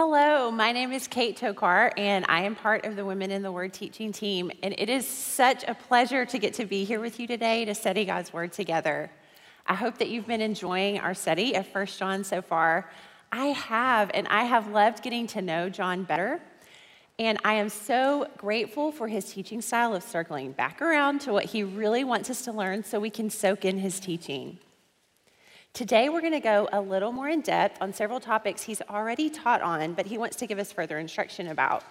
[0.00, 3.50] Hello, my name is Kate Tokar, and I am part of the Women in the
[3.50, 4.48] Word teaching team.
[4.62, 7.74] And it is such a pleasure to get to be here with you today to
[7.74, 9.10] study God's Word together.
[9.66, 12.88] I hope that you've been enjoying our study of First John so far.
[13.32, 16.40] I have, and I have loved getting to know John better.
[17.18, 21.46] And I am so grateful for his teaching style of circling back around to what
[21.46, 24.60] he really wants us to learn so we can soak in his teaching.
[25.72, 29.30] Today, we're going to go a little more in depth on several topics he's already
[29.30, 31.84] taught on, but he wants to give us further instruction about.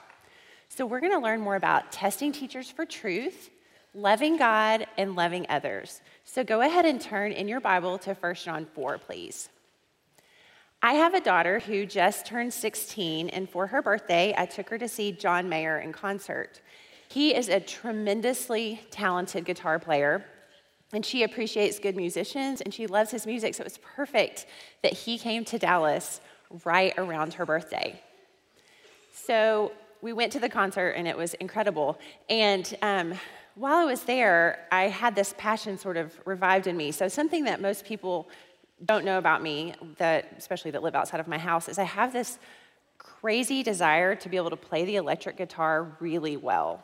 [0.67, 3.49] So, we're going to learn more about testing teachers for truth,
[3.93, 6.01] loving God, and loving others.
[6.25, 9.49] So, go ahead and turn in your Bible to 1 John 4, please.
[10.81, 14.77] I have a daughter who just turned 16, and for her birthday, I took her
[14.77, 16.61] to see John Mayer in concert.
[17.07, 20.25] He is a tremendously talented guitar player,
[20.93, 24.45] and she appreciates good musicians and she loves his music, so it was perfect
[24.83, 26.21] that he came to Dallas
[26.63, 28.01] right around her birthday.
[29.11, 31.99] So we went to the concert and it was incredible.
[32.29, 33.13] And um,
[33.55, 36.91] while I was there, I had this passion sort of revived in me.
[36.91, 38.29] So, something that most people
[38.85, 42.13] don't know about me, that, especially that live outside of my house, is I have
[42.13, 42.37] this
[42.99, 46.83] crazy desire to be able to play the electric guitar really well.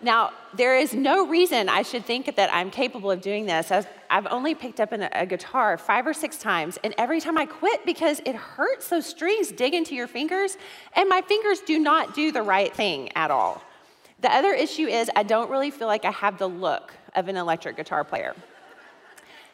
[0.00, 3.72] Now, there is no reason I should think that I'm capable of doing this.
[4.08, 7.84] I've only picked up a guitar five or six times, and every time I quit
[7.84, 8.88] because it hurts.
[8.88, 10.56] Those strings dig into your fingers,
[10.94, 13.62] and my fingers do not do the right thing at all.
[14.20, 17.36] The other issue is I don't really feel like I have the look of an
[17.36, 18.34] electric guitar player.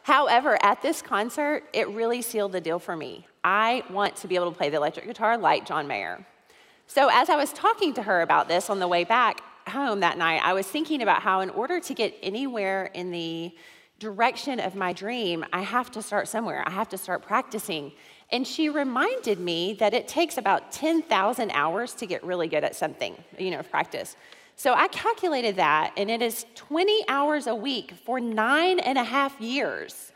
[0.03, 3.27] However, at this concert, it really sealed the deal for me.
[3.43, 6.27] I want to be able to play the electric guitar like John Mayer.
[6.87, 10.19] So, as I was talking to her about this on the way back, home that
[10.19, 13.55] night, I was thinking about how, in order to get anywhere in the
[13.99, 16.63] direction of my dream, I have to start somewhere.
[16.67, 17.93] I have to start practicing.
[18.31, 22.75] And she reminded me that it takes about 10,000 hours to get really good at
[22.75, 24.17] something, you know, of practice.
[24.57, 29.05] So I calculated that, and it is 20 hours a week for nine and a
[29.05, 30.13] half years,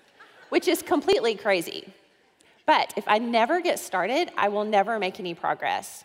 [0.49, 1.93] which is completely crazy.
[2.65, 6.05] But if I never get started, I will never make any progress.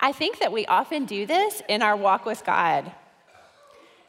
[0.00, 2.92] I think that we often do this in our walk with God.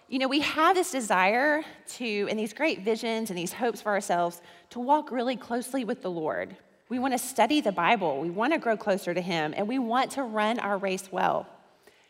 [0.09, 1.63] You know, we have this desire
[1.95, 6.01] to, and these great visions and these hopes for ourselves, to walk really closely with
[6.01, 6.55] the Lord.
[6.89, 9.79] We want to study the Bible, we want to grow closer to Him, and we
[9.79, 11.47] want to run our race well.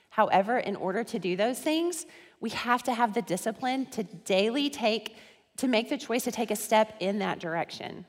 [0.09, 2.05] However, in order to do those things,
[2.39, 5.17] we have to have the discipline to daily take,
[5.57, 8.05] to make the choice to take a step in that direction.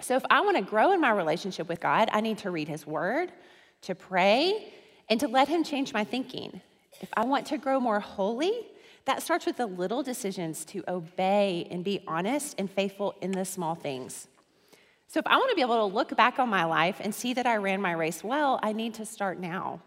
[0.00, 2.68] So, if I want to grow in my relationship with God, I need to read
[2.68, 3.32] His Word,
[3.86, 4.72] to pray,
[5.08, 6.60] and to let Him change my thinking.
[7.00, 8.52] If I want to grow more holy,
[9.04, 13.44] that starts with the little decisions to obey and be honest and faithful in the
[13.44, 14.28] small things.
[15.08, 17.32] So, if I want to be able to look back on my life and see
[17.34, 19.80] that I ran my race well, I need to start now.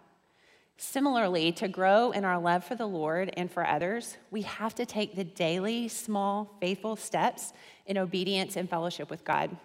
[0.77, 4.85] Similarly, to grow in our love for the Lord and for others, we have to
[4.85, 7.51] take the daily, small, faithful steps
[7.85, 9.57] in obedience and fellowship with God.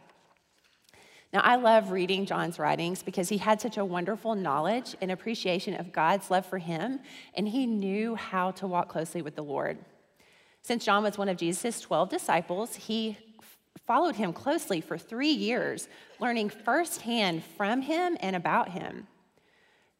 [1.35, 5.75] Now, I love reading John's writings because he had such a wonderful knowledge and appreciation
[5.75, 7.01] of God's love for him,
[7.35, 9.79] and he knew how to walk closely with the Lord.
[10.63, 13.19] Since John was one of Jesus' 12 disciples, he
[13.85, 15.89] followed him closely for three years,
[16.21, 19.09] learning firsthand from him and about him.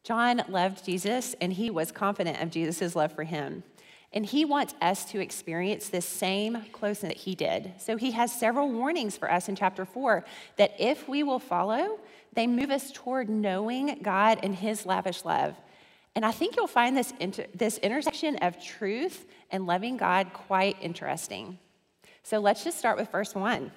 [0.05, 3.63] John loved Jesus, and he was confident of Jesus' love for him.
[4.15, 7.73] And he wants us to experience this same closeness that he did.
[7.79, 10.23] So he has several warnings for us in chapter four
[10.55, 11.99] that if we will follow,
[12.33, 15.55] they move us toward knowing God and his lavish love.
[16.15, 20.77] And I think you'll find this, inter- this intersection of truth and loving God quite
[20.81, 21.59] interesting.
[22.23, 23.71] So let's just start with verse one.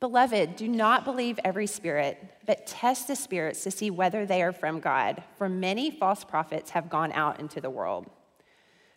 [0.00, 4.52] Beloved, do not believe every spirit, but test the spirits to see whether they are
[4.52, 8.10] from God, for many false prophets have gone out into the world.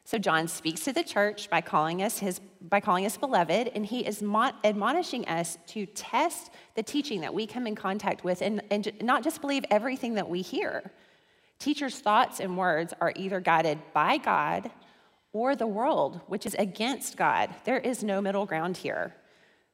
[0.03, 3.85] So John speaks to the church by calling us his by calling us beloved, and
[3.85, 8.41] he is mo- admonishing us to test the teaching that we come in contact with,
[8.41, 10.91] and, and not just believe everything that we hear.
[11.57, 14.69] Teachers' thoughts and words are either guided by God
[15.33, 17.49] or the world, which is against God.
[17.65, 19.15] There is no middle ground here.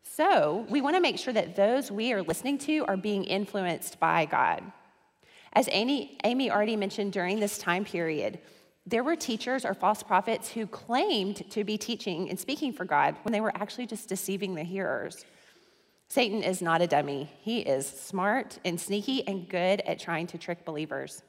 [0.04, 4.00] So we want to make sure that those we are listening to are being influenced
[4.00, 4.64] by God.
[5.54, 8.40] As Amy, Amy already mentioned during this time period,
[8.88, 13.18] there were teachers or false prophets who claimed to be teaching and speaking for God
[13.24, 15.26] when they were actually just deceiving the hearers.
[16.08, 17.30] Satan is not a dummy.
[17.42, 21.22] He is smart and sneaky and good at trying to trick believers.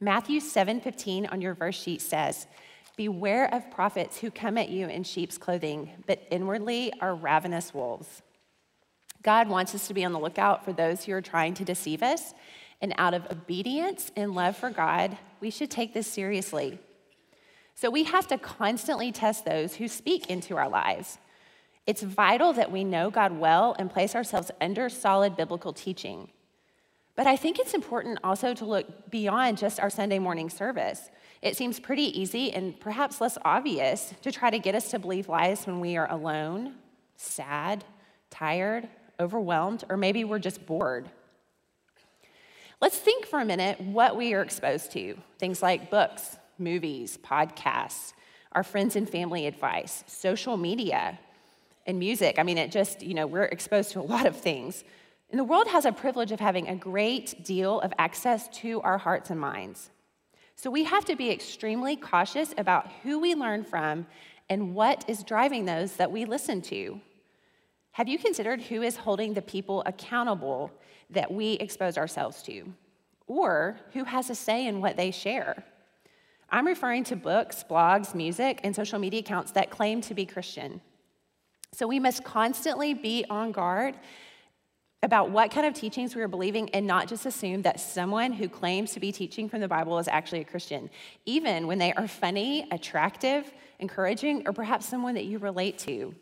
[0.00, 2.48] Matthew 7:15 on your verse sheet says,
[2.96, 8.22] "Beware of prophets who come at you in sheep's clothing, but inwardly are ravenous wolves."
[9.22, 12.02] God wants us to be on the lookout for those who are trying to deceive
[12.02, 12.34] us
[12.80, 16.78] And out of obedience and love for God, we should take this seriously.
[17.80, 21.18] So we have to constantly test those who speak into our lives.
[21.86, 26.28] It's vital that we know God well and place ourselves under solid biblical teaching.
[27.14, 31.08] But I think it's important also to look beyond just our Sunday morning service.
[31.40, 35.28] It seems pretty easy and perhaps less obvious to try to get us to believe
[35.28, 36.74] lies when we are alone,
[37.14, 37.84] sad,
[38.28, 38.88] tired,
[39.20, 41.08] overwhelmed, or maybe we're just bored.
[42.80, 48.12] Let's think for a minute what we are exposed to things like books, movies, podcasts,
[48.52, 51.18] our friends and family advice, social media,
[51.86, 52.38] and music.
[52.38, 54.84] I mean, it just, you know, we're exposed to a lot of things.
[55.30, 58.98] And the world has a privilege of having a great deal of access to our
[58.98, 59.90] hearts and minds.
[60.56, 64.06] So we have to be extremely cautious about who we learn from
[64.48, 67.00] and what is driving those that we listen to.
[67.92, 70.70] Have you considered who is holding the people accountable
[71.10, 72.72] that we expose ourselves to?
[73.26, 75.64] Or who has a say in what they share?
[76.50, 80.80] I'm referring to books, blogs, music, and social media accounts that claim to be Christian.
[81.74, 83.96] So we must constantly be on guard
[85.02, 88.48] about what kind of teachings we are believing and not just assume that someone who
[88.48, 90.90] claims to be teaching from the Bible is actually a Christian,
[91.24, 96.14] even when they are funny, attractive, encouraging, or perhaps someone that you relate to.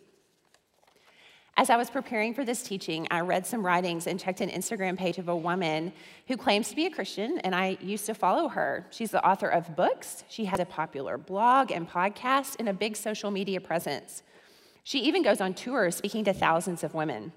[1.58, 4.98] As I was preparing for this teaching, I read some writings and checked an Instagram
[4.98, 5.90] page of a woman
[6.28, 8.86] who claims to be a Christian, and I used to follow her.
[8.90, 12.94] She's the author of books, she has a popular blog and podcast, and a big
[12.94, 14.22] social media presence.
[14.84, 17.32] She even goes on tour speaking to thousands of women.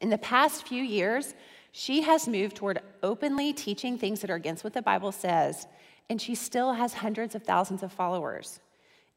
[0.00, 1.34] In the past few years,
[1.70, 5.68] she has moved toward openly teaching things that are against what the Bible says,
[6.10, 8.58] and she still has hundreds of thousands of followers.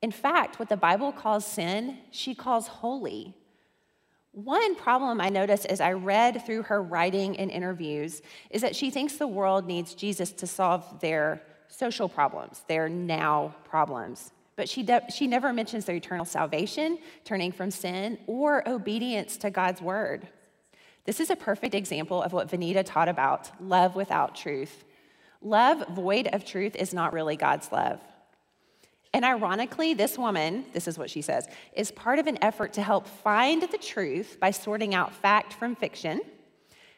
[0.03, 3.33] In fact, what the Bible calls sin, she calls holy.
[4.43, 8.89] One problem I noticed as I read through her writing and interviews is that she
[8.89, 14.31] thinks the world needs Jesus to solve their social problems, their now problems.
[14.55, 19.49] But she, de- she never mentions their eternal salvation, turning from sin, or obedience to
[19.49, 20.29] God's word.
[21.03, 24.85] This is a perfect example of what Vanita taught about love without truth.
[25.41, 27.99] Love void of truth is not really God's love.
[29.13, 32.83] And ironically, this woman, this is what she says, is part of an effort to
[32.83, 36.21] help find the truth by sorting out fact from fiction.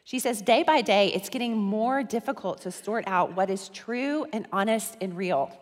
[0.04, 4.26] She says, day by day, it's getting more difficult to sort out what is true
[4.32, 5.56] and honest and real.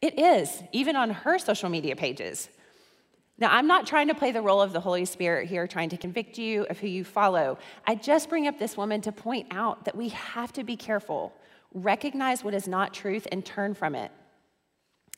[0.00, 2.48] It is, even on her social media pages.
[3.38, 5.96] Now, I'm not trying to play the role of the Holy Spirit here, trying to
[5.96, 7.58] convict you of who you follow.
[7.86, 11.32] I just bring up this woman to point out that we have to be careful,
[11.72, 14.12] recognize what is not truth, and turn from it.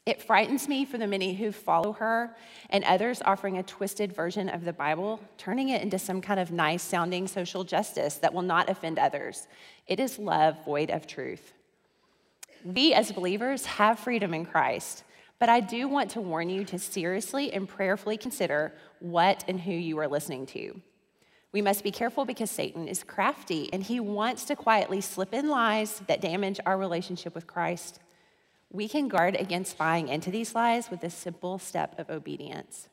[0.07, 2.35] It frightens me for the many who follow her
[2.71, 6.51] and others offering a twisted version of the Bible, turning it into some kind of
[6.51, 9.47] nice sounding social justice that will not offend others.
[9.87, 11.53] It is love void of truth.
[12.65, 15.05] We as believers have freedom in Christ,
[15.39, 19.73] but I do want to warn you to seriously and prayerfully consider what and who
[19.73, 20.81] you are listening to.
[21.53, 25.49] We must be careful because Satan is crafty and he wants to quietly slip in
[25.49, 27.99] lies that damage our relationship with Christ.
[28.73, 32.89] We can guard against buying into these lies with a simple step of obedience.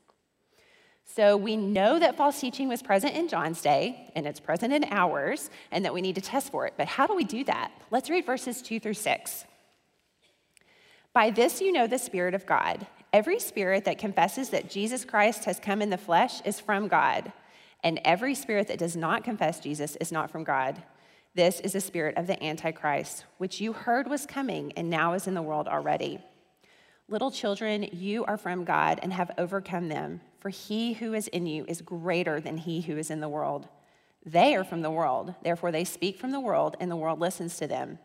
[1.05, 4.85] So we know that false teaching was present in John's day, and it's present in
[4.91, 6.73] ours, and that we need to test for it.
[6.77, 7.71] But how do we do that?
[7.91, 9.45] Let's read verses two through six.
[11.13, 12.85] By this you know the Spirit of God.
[13.13, 17.31] Every spirit that confesses that Jesus Christ has come in the flesh is from God,
[17.83, 20.83] and every spirit that does not confess Jesus is not from God.
[21.37, 25.27] This is the spirit of the Antichrist, which you heard was coming and now is
[25.27, 26.17] in the world already.
[27.07, 31.45] Little children, you are from God and have overcome them, for he who is in
[31.45, 33.67] you is greater than he who is in the world.
[34.25, 37.55] They are from the world, therefore they speak from the world, and the world listens
[37.57, 37.99] to them.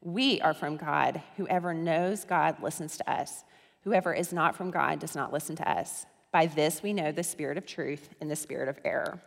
[0.00, 1.20] We are from God.
[1.36, 3.44] Whoever knows God listens to us.
[3.82, 6.06] Whoever is not from God does not listen to us.
[6.32, 9.20] By this we know the spirit of truth and the spirit of error.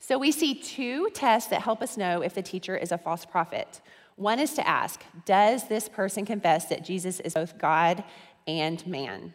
[0.00, 3.26] So we see two tests that help us know if the teacher is a false
[3.26, 3.80] prophet.
[4.16, 8.02] One is to ask, does this person confess that Jesus is both God
[8.46, 9.34] and man?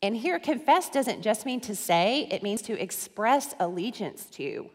[0.00, 4.70] And here, confess doesn't just mean to say, it means to express allegiance to.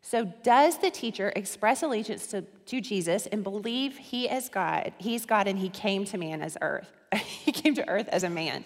[0.00, 4.92] So, does the teacher express allegiance to, to Jesus and believe he is God?
[4.98, 6.90] He's God and he came to man as earth.
[7.14, 8.64] he came to earth as a man.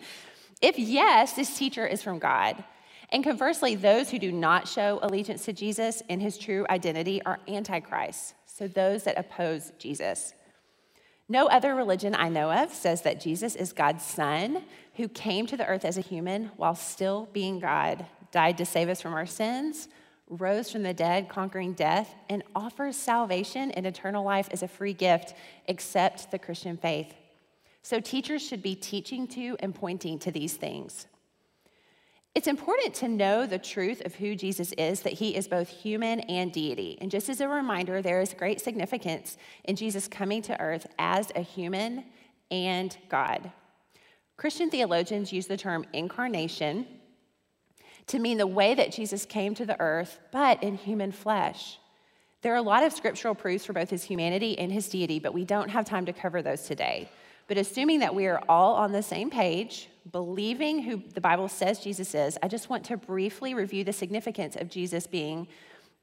[0.62, 2.64] If yes, this teacher is from God.
[3.10, 7.38] And conversely, those who do not show allegiance to Jesus in his true identity are
[7.46, 10.34] antichrists, so those that oppose Jesus.
[11.28, 14.62] No other religion I know of says that Jesus is God's son
[14.94, 18.88] who came to the earth as a human while still being God, died to save
[18.88, 19.88] us from our sins,
[20.28, 24.92] rose from the dead, conquering death, and offers salvation and eternal life as a free
[24.92, 25.34] gift,
[25.66, 27.14] except the Christian faith.
[27.82, 31.06] So, teachers should be teaching to and pointing to these things.
[32.36, 36.20] It's important to know the truth of who Jesus is, that he is both human
[36.20, 36.98] and deity.
[37.00, 41.32] And just as a reminder, there is great significance in Jesus coming to earth as
[41.34, 42.04] a human
[42.50, 43.50] and God.
[44.36, 46.86] Christian theologians use the term incarnation
[48.08, 51.78] to mean the way that Jesus came to the earth, but in human flesh.
[52.42, 55.32] There are a lot of scriptural proofs for both his humanity and his deity, but
[55.32, 57.08] we don't have time to cover those today.
[57.48, 61.80] But assuming that we are all on the same page, believing who the Bible says
[61.80, 65.48] Jesus is, I just want to briefly review the significance of Jesus being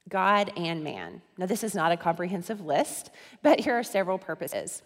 [0.09, 1.21] God and man.
[1.37, 4.83] Now, this is not a comprehensive list, but here are several purposes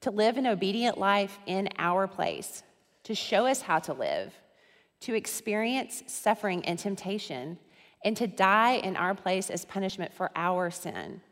[0.00, 2.62] to live an obedient life in our place,
[3.04, 4.34] to show us how to live,
[5.00, 7.58] to experience suffering and temptation,
[8.04, 11.22] and to die in our place as punishment for our sin.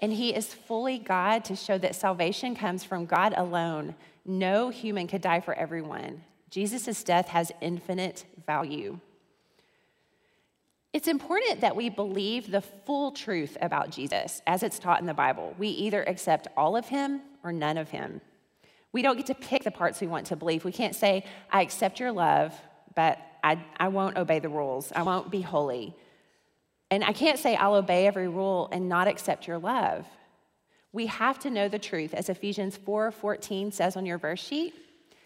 [0.00, 3.94] And he is fully God to show that salvation comes from God alone.
[4.24, 6.22] No human could die for everyone.
[6.50, 9.00] Jesus' death has infinite value.
[10.92, 15.14] It's important that we believe the full truth about Jesus as it's taught in the
[15.14, 15.54] Bible.
[15.58, 18.20] We either accept all of him or none of him.
[18.92, 20.64] We don't get to pick the parts we want to believe.
[20.64, 22.58] We can't say, I accept your love,
[22.94, 24.90] but I, I won't obey the rules.
[24.96, 25.94] I won't be holy.
[26.90, 30.06] And I can't say I'll obey every rule and not accept your love.
[30.92, 34.74] We have to know the truth, as Ephesians 4:14 says on your verse sheet,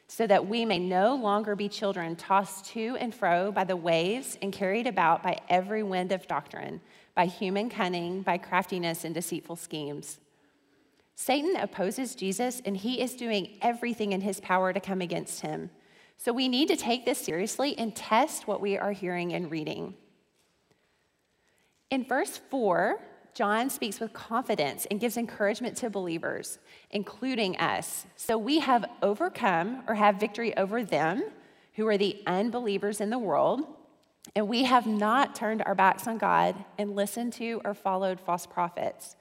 [0.08, 4.36] so that we may no longer be children tossed to and fro by the waves
[4.42, 6.80] and carried about by every wind of doctrine,
[7.14, 10.18] by human cunning, by craftiness and deceitful schemes.
[11.14, 15.70] Satan opposes Jesus, and he is doing everything in his power to come against him.
[16.16, 19.94] So we need to take this seriously and test what we are hearing and reading.
[21.92, 22.98] In verse 4,
[23.34, 26.58] John speaks with confidence and gives encouragement to believers,
[26.90, 28.06] including us.
[28.16, 31.22] So we have overcome or have victory over them
[31.74, 33.66] who are the unbelievers in the world,
[34.34, 38.46] and we have not turned our backs on God and listened to or followed false
[38.46, 39.14] prophets.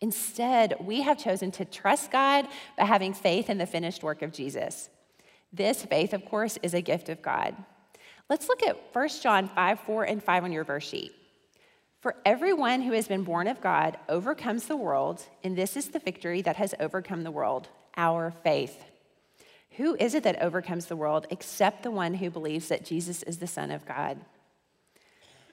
[0.00, 2.46] Instead, we have chosen to trust God
[2.78, 4.90] by having faith in the finished work of Jesus.
[5.52, 7.56] This faith, of course, is a gift of God.
[8.30, 11.12] Let's look at 1 John 5 4 and 5 on your verse sheet.
[12.02, 16.00] For everyone who has been born of God overcomes the world, and this is the
[16.00, 18.84] victory that has overcome the world our faith.
[19.76, 23.38] Who is it that overcomes the world except the one who believes that Jesus is
[23.38, 24.20] the Son of God?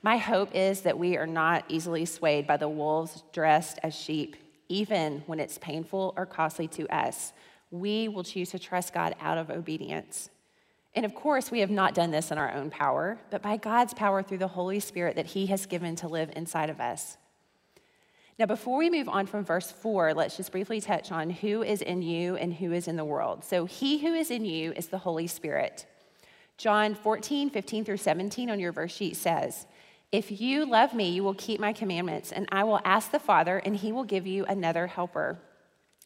[0.01, 4.36] My hope is that we are not easily swayed by the wolves dressed as sheep,
[4.70, 7.32] even when it's painful or costly to us
[7.72, 10.29] we will choose to trust God out of obedience.
[10.96, 13.93] And of course, we have not done this in our own power, but by God's
[13.93, 17.17] power through the Holy Spirit that He has given to live inside of us.
[18.39, 21.81] Now, before we move on from verse 4, let's just briefly touch on who is
[21.81, 23.43] in you and who is in the world.
[23.43, 25.86] So, He who is in you is the Holy Spirit.
[26.58, 29.67] John 14, 15 through 17 on your verse sheet says,
[30.12, 33.60] If you love me, you will keep my commandments, and I will ask the Father,
[33.60, 35.39] and he will give you another helper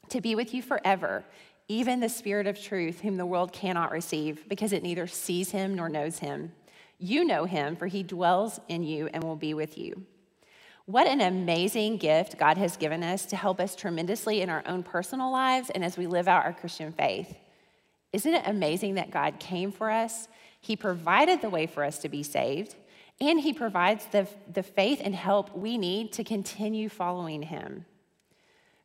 [0.10, 1.24] to be with you forever
[1.67, 5.75] even the Spirit of truth, whom the world cannot receive, because it neither sees him
[5.75, 6.51] nor knows him.
[7.00, 10.05] You know him, for he dwells in you and will be with you.
[10.86, 14.84] What an amazing gift God has given us to help us tremendously in our own
[14.84, 17.34] personal lives and as we live out our Christian faith.
[18.12, 20.27] Isn't it amazing that God came for us?
[20.60, 22.75] He provided the way for us to be saved,
[23.20, 27.86] and He provides the, the faith and help we need to continue following Him.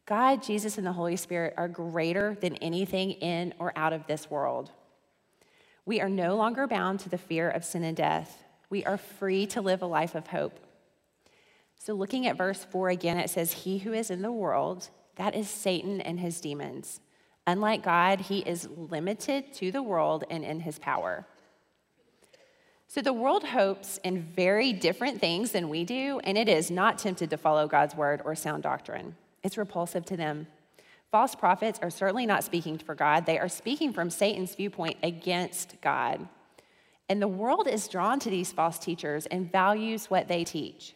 [0.08, 4.30] God, Jesus, and the Holy Spirit are greater than anything in or out of this
[4.30, 4.70] world.
[5.84, 8.42] We are no longer bound to the fear of sin and death.
[8.70, 10.60] We are free to live a life of hope.
[11.76, 15.34] So, looking at verse 4 again, it says, He who is in the world, that
[15.34, 17.00] is Satan and his demons.
[17.46, 21.26] Unlike God, he is limited to the world and in his power.
[22.86, 26.96] So, the world hopes in very different things than we do, and it is not
[26.96, 29.14] tempted to follow God's word or sound doctrine.
[29.42, 30.46] It's repulsive to them.
[31.10, 35.80] False prophets are certainly not speaking for God, they are speaking from Satan's viewpoint against
[35.80, 36.28] God.
[37.08, 40.94] And the world is drawn to these false teachers and values what they teach.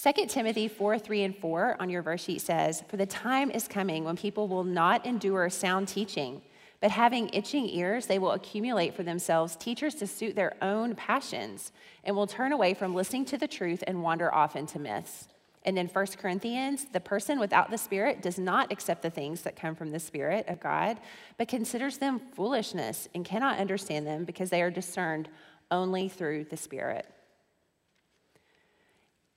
[0.00, 3.66] 2 Timothy 4 3 and 4 on your verse sheet says, For the time is
[3.66, 6.42] coming when people will not endure sound teaching,
[6.80, 11.72] but having itching ears, they will accumulate for themselves teachers to suit their own passions
[12.04, 15.28] and will turn away from listening to the truth and wander off into myths.
[15.64, 19.56] And then 1 Corinthians, the person without the Spirit does not accept the things that
[19.56, 20.98] come from the Spirit of God,
[21.38, 25.28] but considers them foolishness and cannot understand them because they are discerned
[25.70, 27.06] only through the Spirit.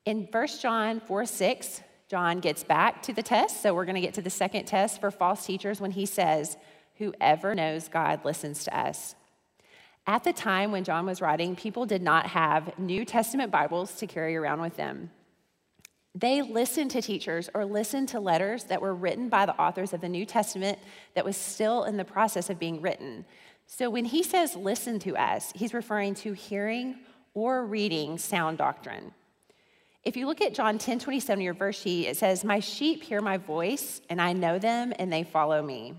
[0.06, 3.62] In 1 John 4 6, John gets back to the test.
[3.62, 6.58] So we're going to get to the second test for false teachers when he says,
[6.96, 9.16] Whoever knows God listens to us.
[10.08, 14.08] At the time when John was writing, people did not have New Testament Bibles to
[14.08, 15.12] carry around with them.
[16.20, 20.02] They listened to teachers or listened to letters that were written by the authors of
[20.02, 20.80] the New Testament
[21.14, 23.24] that was still in the process of being written.
[23.68, 26.96] So when he says listen to us, he's referring to hearing
[27.36, 29.12] or reading sound doctrine.
[30.04, 33.22] If you look at John 10 27, your verse sheet, it says, My sheep hear
[33.22, 35.94] my voice, and I know them, and they follow me.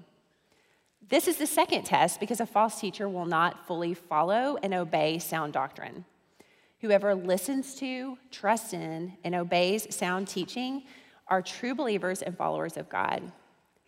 [1.08, 5.20] This is the second test because a false teacher will not fully follow and obey
[5.20, 6.04] sound doctrine.
[6.80, 10.84] Whoever listens to, trusts in, and obeys sound teaching
[11.26, 13.32] are true believers and followers of God.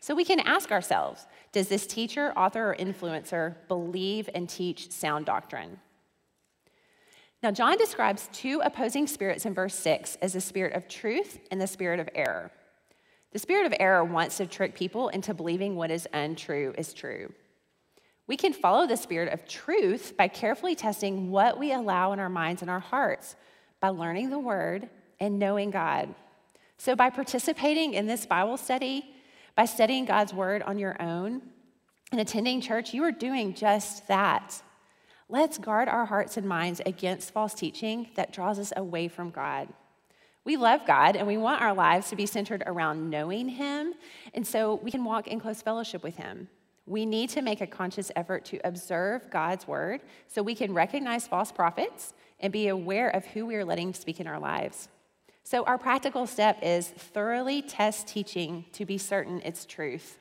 [0.00, 5.26] So we can ask ourselves Does this teacher, author, or influencer believe and teach sound
[5.26, 5.78] doctrine?
[7.42, 11.60] Now, John describes two opposing spirits in verse 6 as the spirit of truth and
[11.60, 12.50] the spirit of error.
[13.32, 17.32] The spirit of error wants to trick people into believing what is untrue is true.
[18.30, 22.28] We can follow the spirit of truth by carefully testing what we allow in our
[22.28, 23.34] minds and our hearts,
[23.80, 26.14] by learning the word and knowing God.
[26.78, 29.04] So, by participating in this Bible study,
[29.56, 31.42] by studying God's word on your own,
[32.12, 34.62] and attending church, you are doing just that.
[35.28, 39.66] Let's guard our hearts and minds against false teaching that draws us away from God.
[40.44, 43.94] We love God and we want our lives to be centered around knowing Him,
[44.34, 46.48] and so we can walk in close fellowship with Him.
[46.86, 51.26] We need to make a conscious effort to observe God's word so we can recognize
[51.26, 54.88] false prophets and be aware of who we are letting speak in our lives.
[55.44, 60.18] So, our practical step is thoroughly test teaching to be certain it's truth.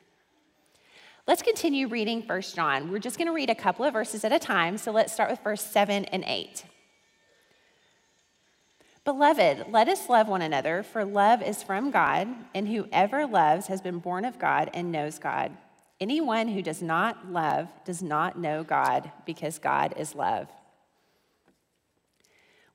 [1.26, 2.90] Let's continue reading 1 John.
[2.90, 4.78] We're just going to read a couple of verses at a time.
[4.78, 6.64] So let's start with verse 7 and 8.
[9.04, 13.80] Beloved, let us love one another, for love is from God, and whoever loves has
[13.80, 15.56] been born of God and knows God.
[16.00, 20.48] Anyone who does not love does not know God, because God is love.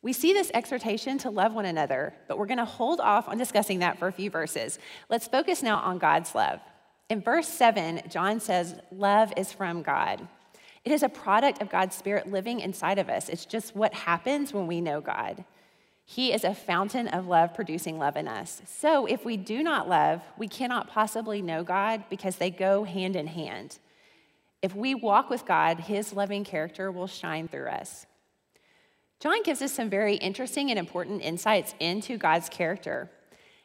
[0.04, 3.40] We see this exhortation to love one another, but we're going to hold off on
[3.40, 4.78] discussing that for a few verses.
[5.10, 6.60] Let's focus now on God's love.
[7.10, 10.28] In verse 7, John says, Love is from God.
[10.84, 13.30] It is a product of God's Spirit living inside of us.
[13.30, 15.44] It's just what happens when we know God.
[16.08, 18.62] He is a fountain of love producing love in us.
[18.68, 23.16] So if we do not love, we cannot possibly know God because they go hand
[23.16, 23.80] in hand.
[24.62, 28.06] If we walk with God, his loving character will shine through us.
[29.20, 33.10] John gives us some very interesting and important insights into God's character.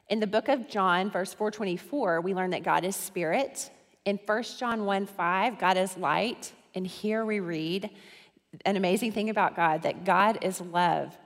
[0.09, 3.70] In the book of John, verse 424, we learn that God is spirit.
[4.07, 6.53] In 1 John 1 5, God is light.
[6.74, 7.90] And here we read
[8.64, 11.16] an amazing thing about God that God is love.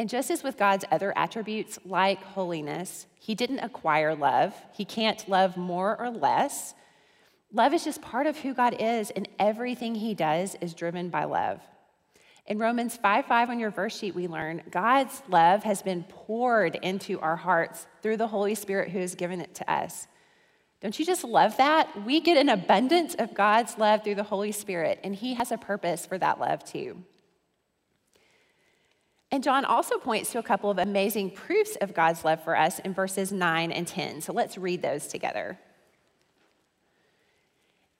[0.00, 4.54] And just as with God's other attributes, like holiness, He didn't acquire love.
[4.72, 6.72] He can't love more or less.
[7.52, 11.24] Love is just part of who God is, and everything He does is driven by
[11.24, 11.60] love.
[12.46, 16.76] In Romans 5 5 on your verse sheet, we learn God's love has been poured
[16.76, 20.06] into our hearts through the Holy Spirit who has given it to us.
[20.80, 22.06] Don't you just love that?
[22.06, 25.58] We get an abundance of God's love through the Holy Spirit, and He has a
[25.58, 27.04] purpose for that love too.
[29.32, 32.80] And John also points to a couple of amazing proofs of God's love for us
[32.80, 34.22] in verses 9 and 10.
[34.22, 35.58] So let's read those together.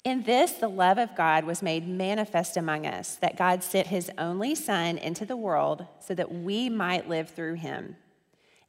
[0.02, 4.10] In this, the love of God was made manifest among us, that God sent his
[4.16, 7.96] only Son into the world so that we might live through him.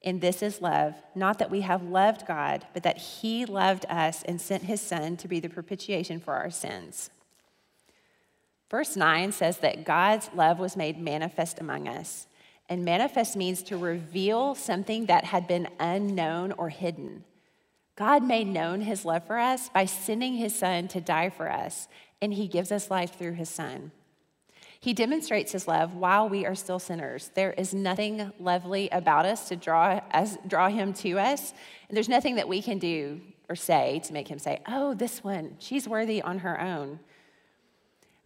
[0.04, 4.24] And this is love, not that we have loved God, but that he loved us
[4.24, 7.12] and sent his Son to be the propitiation for our sins.
[8.70, 12.28] Verse 9 says that God's love was made manifest among us.
[12.72, 17.26] And manifest means to reveal something that had been unknown or hidden.
[17.98, 21.90] God made known his love for us by sending his son to die for us,
[22.22, 23.92] and he gives us life through his son.
[24.80, 27.30] He demonstrates his love while we are still sinners.
[27.36, 31.54] There is nothing lovely about us to draw, us, draw him to us,
[31.90, 35.26] and there's nothing that we can do or say to make him say, Oh, this
[35.26, 37.02] one, she's worthy on her own.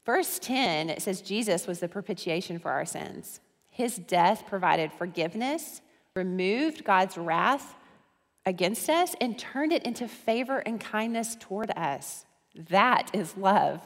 [0.06, 3.40] Verse 10, it says Jesus was the propitiation for our sins.
[3.76, 5.82] His death provided forgiveness,
[6.16, 7.76] removed God's wrath
[8.46, 12.26] against us and turned it into favor and kindness toward us.
[12.70, 13.86] That is love.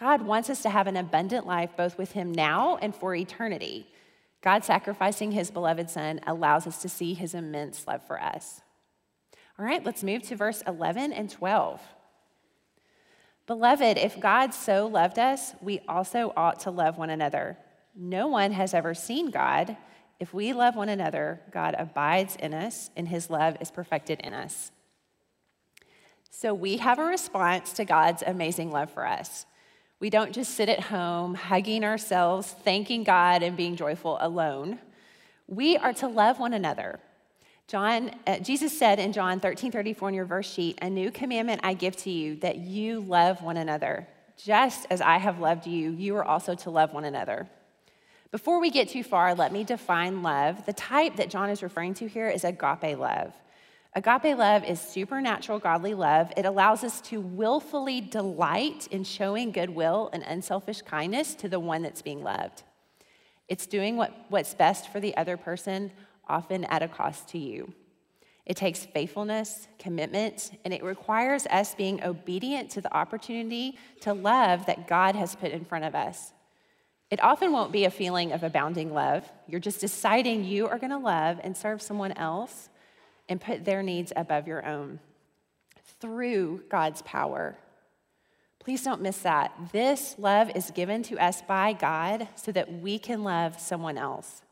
[0.00, 3.86] God wants us to have an abundant life both with Him now and for eternity.
[4.42, 8.60] God sacrificing His beloved Son allows us to see His immense love for us.
[9.56, 11.80] All right, let's move to verse 11 and 12.
[13.46, 17.56] Beloved, if God so loved us, we also ought to love one another.
[17.96, 19.76] No one has ever seen God.
[20.20, 24.34] If we love one another, God abides in us, and his love is perfected in
[24.34, 24.70] us.
[26.30, 29.46] So we have a response to God's amazing love for us.
[29.98, 34.78] We don't just sit at home hugging ourselves, thanking God, and being joyful alone.
[35.46, 37.00] We are to love one another.
[37.66, 41.62] John, uh, Jesus said in John 13 34 in your verse sheet, A new commandment
[41.64, 44.06] I give to you, that you love one another.
[44.36, 47.48] Just as I have loved you, you are also to love one another.
[48.36, 50.66] Before we get too far, let me define love.
[50.66, 53.32] The type that John is referring to here is agape love.
[53.94, 56.30] Agape love is supernatural godly love.
[56.36, 61.80] It allows us to willfully delight in showing goodwill and unselfish kindness to the one
[61.80, 62.62] that's being loved.
[63.48, 65.90] It's doing what, what's best for the other person,
[66.28, 67.72] often at a cost to you.
[68.44, 74.66] It takes faithfulness, commitment, and it requires us being obedient to the opportunity to love
[74.66, 76.34] that God has put in front of us.
[77.10, 79.30] It often won't be a feeling of abounding love.
[79.46, 82.68] You're just deciding you are going to love and serve someone else
[83.28, 84.98] and put their needs above your own
[86.00, 87.56] through God's power.
[88.58, 89.52] Please don't miss that.
[89.70, 94.42] This love is given to us by God so that we can love someone else.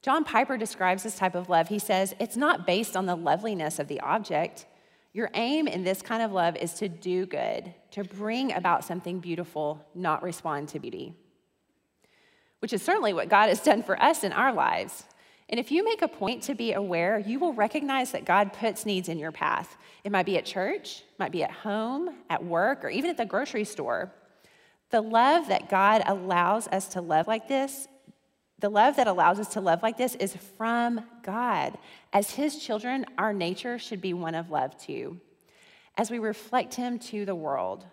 [0.00, 1.68] John Piper describes this type of love.
[1.68, 4.66] He says, It's not based on the loveliness of the object.
[5.12, 9.18] Your aim in this kind of love is to do good, to bring about something
[9.18, 11.14] beautiful, not respond to beauty,
[12.64, 15.04] which is certainly what God has done for us in our lives.
[15.50, 18.86] And if you make a point to be aware, you will recognize that God puts
[18.86, 19.76] needs in your path.
[20.02, 23.26] It might be at church, might be at home, at work, or even at the
[23.26, 24.10] grocery store.
[24.88, 27.86] The love that God allows us to love like this,
[28.60, 31.76] the love that allows us to love like this is from God.
[32.14, 35.20] As His children, our nature should be one of love too.
[35.98, 37.84] As we reflect Him to the world,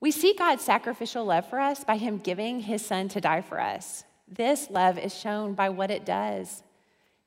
[0.00, 3.60] we see God's sacrificial love for us by Him giving His Son to die for
[3.60, 4.04] us.
[4.28, 6.62] This love is shown by what it does.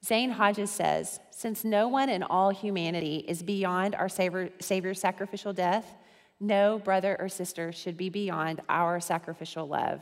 [0.05, 5.53] Zane Hodges says, since no one in all humanity is beyond our Savior, Savior's sacrificial
[5.53, 5.93] death,
[6.39, 10.01] no brother or sister should be beyond our sacrificial love.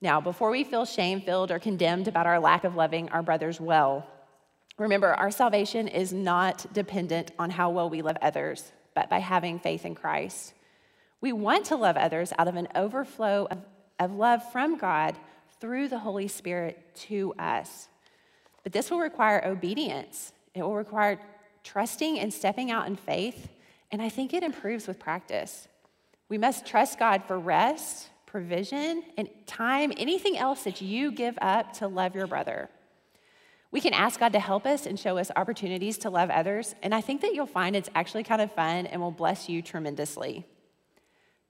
[0.00, 3.60] Now, before we feel shame filled or condemned about our lack of loving our brothers
[3.60, 4.06] well,
[4.78, 9.58] remember our salvation is not dependent on how well we love others, but by having
[9.58, 10.52] faith in Christ.
[11.20, 13.58] We want to love others out of an overflow of,
[13.98, 15.16] of love from God
[15.60, 17.88] through the Holy Spirit to us.
[18.62, 21.20] But this will require obedience, it will require
[21.62, 23.48] trusting and stepping out in faith,
[23.90, 25.68] and I think it improves with practice.
[26.28, 31.72] We must trust God for rest, provision, and time, anything else that you give up
[31.74, 32.68] to love your brother.
[33.70, 36.94] We can ask God to help us and show us opportunities to love others, and
[36.94, 40.46] I think that you'll find it's actually kind of fun and will bless you tremendously.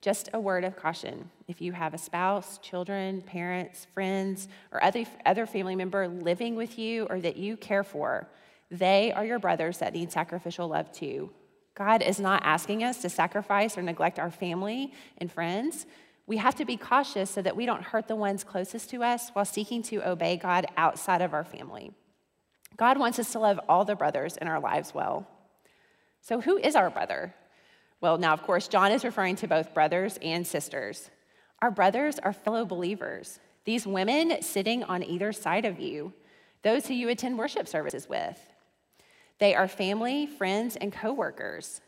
[0.00, 5.04] Just a word of caution if you have a spouse, children, parents, friends, or other,
[5.24, 8.28] other family member living with you or that you care for,
[8.70, 11.30] they are your brothers that need sacrificial love too.
[11.74, 15.86] God is not asking us to sacrifice or neglect our family and friends.
[16.26, 19.30] We have to be cautious so that we don't hurt the ones closest to us
[19.32, 21.92] while seeking to obey God outside of our family.
[22.76, 25.28] God wants us to love all the brothers in our lives well.
[26.20, 27.34] So, who is our brother?
[28.00, 31.10] Well, now, of course, John is referring to both brothers and sisters.
[31.62, 36.12] Our brothers are fellow believers, these women sitting on either side of you,
[36.62, 38.38] those who you attend worship services with.
[39.38, 41.80] They are family, friends, and coworkers.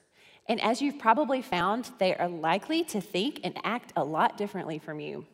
[0.47, 4.79] And as you've probably found, they are likely to think and act a lot differently
[4.79, 5.27] from you.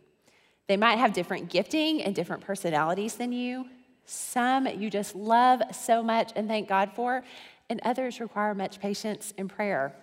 [0.67, 3.67] They might have different gifting and different personalities than you.
[4.07, 7.23] Some you just love so much and thank God for,
[7.71, 9.95] and others require much patience and prayer.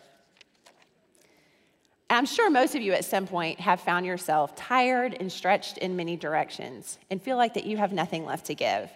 [2.11, 5.95] I'm sure most of you at some point have found yourself tired and stretched in
[5.95, 8.91] many directions and feel like that you have nothing left to give.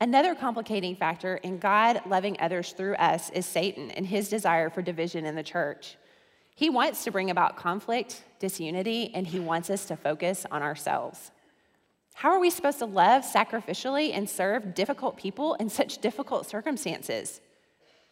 [0.00, 4.80] Another complicating factor in God loving others through us is Satan and his desire for
[4.80, 5.96] division in the church.
[6.54, 11.32] He wants to bring about conflict, disunity, and he wants us to focus on ourselves.
[12.14, 17.42] How are we supposed to love sacrificially and serve difficult people in such difficult circumstances?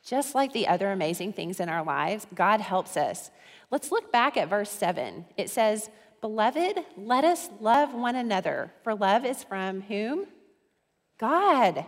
[0.04, 3.30] Just like the other amazing things in our lives, God helps us
[3.70, 5.26] Let's look back at verse 7.
[5.36, 10.26] It says, Beloved, let us love one another, for love is from whom?
[11.18, 11.86] God.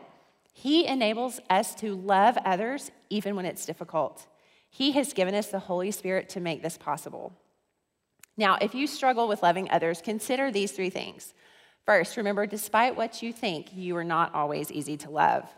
[0.52, 4.26] He enables us to love others even when it's difficult.
[4.70, 7.32] He has given us the Holy Spirit to make this possible.
[8.36, 11.34] Now, if you struggle with loving others, consider these three things.
[11.84, 15.50] First, remember, despite what you think, you are not always easy to love.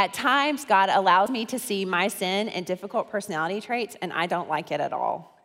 [0.00, 4.24] At times, God allows me to see my sin and difficult personality traits, and I
[4.24, 5.38] don't like it at all.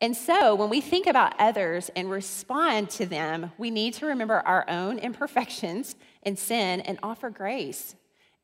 [0.00, 4.34] And so, when we think about others and respond to them, we need to remember
[4.34, 7.96] our own imperfections and sin and offer grace.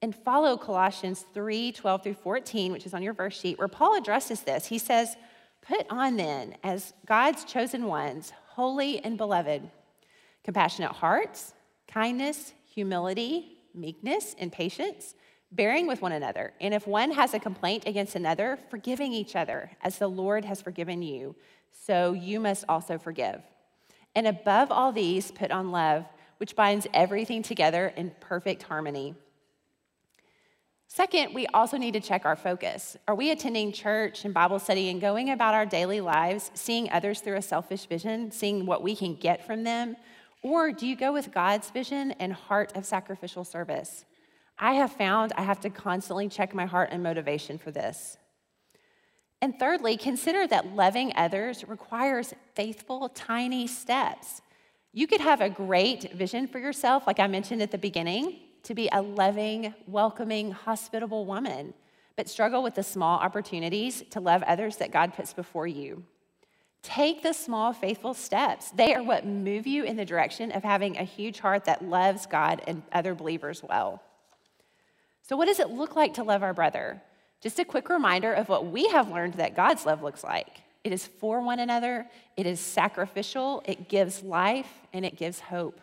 [0.03, 3.97] And follow Colossians 3 12 through 14, which is on your verse sheet, where Paul
[3.97, 4.67] addresses this.
[4.67, 5.17] He says,
[5.61, 9.71] Put on then, as God's chosen ones, holy and beloved,
[10.43, 11.55] compassionate hearts,
[11.87, 15.15] kindness, humility, meekness, and patience
[15.53, 16.53] bearing with one another.
[16.61, 20.63] And if one has a complaint against another, forgiving each other, as the Lord has
[20.63, 21.37] forgiven you,
[21.71, 23.43] so you must also forgive.
[24.15, 26.07] And above all these, put on love,
[26.39, 29.15] which binds everything together in perfect harmony.
[30.89, 32.97] Second, we also need to check our focus.
[33.09, 37.21] Are we attending church and Bible study and going about our daily lives, seeing others
[37.21, 39.97] through a selfish vision, seeing what we can get from them?
[40.43, 44.05] Or do you go with God's vision and heart of sacrificial service?
[44.59, 48.17] I have found I have to constantly check my heart and motivation for this.
[49.41, 54.41] And thirdly, consider that loving others requires faithful, tiny steps.
[54.93, 58.75] You could have a great vision for yourself, like I mentioned at the beginning, to
[58.75, 61.75] be a loving, welcoming, hospitable woman,
[62.17, 66.05] but struggle with the small opportunities to love others that God puts before you.
[66.83, 68.71] Take the small, faithful steps.
[68.71, 72.27] They are what move you in the direction of having a huge heart that loves
[72.27, 74.03] God and other believers well.
[75.23, 77.01] So, what does it look like to love our brother?
[77.41, 80.93] Just a quick reminder of what we have learned that God's love looks like it
[80.93, 85.81] is for one another, it is sacrificial, it gives life, and it gives hope.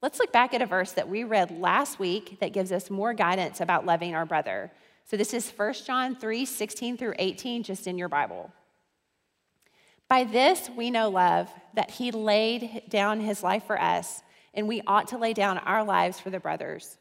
[0.00, 3.12] Let's look back at a verse that we read last week that gives us more
[3.12, 4.70] guidance about loving our brother.
[5.04, 8.50] So this is 1 John 3 16 through 18, just in your Bible.
[10.08, 14.22] By this we know love, that he laid down his life for us,
[14.54, 16.98] and we ought to lay down our lives for the brothers.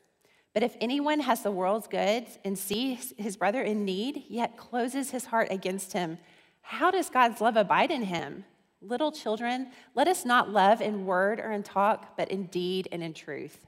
[0.53, 5.11] But if anyone has the world's goods and sees his brother in need, yet closes
[5.11, 6.17] his heart against him,
[6.61, 8.45] how does God's love abide in him?
[8.81, 13.03] Little children, let us not love in word or in talk, but in deed and
[13.03, 13.67] in truth.